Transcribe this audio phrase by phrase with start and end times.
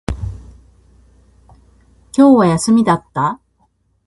[2.17, 3.39] 今日は休みだった